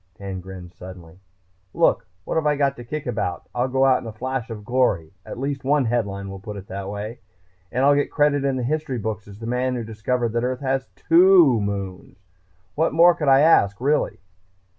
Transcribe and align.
Dan 0.17 0.41
grinned 0.41 0.73
suddenly. 0.73 1.19
"Look, 1.75 2.07
what 2.25 2.33
have 2.33 2.47
I 2.47 2.55
got 2.55 2.75
to 2.77 2.83
kick 2.83 3.05
about? 3.05 3.45
I'll 3.53 3.67
go 3.67 3.85
out 3.85 4.01
in 4.01 4.07
a 4.07 4.11
flash 4.11 4.49
of 4.49 4.65
glory 4.65 5.11
at 5.27 5.37
least 5.37 5.63
one 5.63 5.85
headline 5.85 6.27
will 6.27 6.39
put 6.39 6.57
it 6.57 6.65
that 6.69 6.89
way 6.89 7.19
and 7.71 7.85
I'll 7.85 7.93
get 7.93 8.09
credit 8.09 8.43
in 8.43 8.55
the 8.55 8.63
history 8.63 8.97
books 8.97 9.27
as 9.27 9.37
the 9.37 9.45
man 9.45 9.75
who 9.75 9.83
discovered 9.83 10.29
that 10.33 10.43
Earth 10.43 10.61
has 10.61 10.87
two 10.95 11.61
moons! 11.61 12.17
What 12.73 12.93
more 12.93 13.13
could 13.13 13.27
I 13.27 13.41
ask, 13.41 13.79
really?" 13.79 14.17